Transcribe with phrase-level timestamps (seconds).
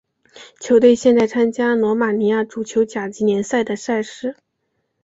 [0.59, 4.35] 球队现在参加罗马尼亚足球甲级联赛的赛事。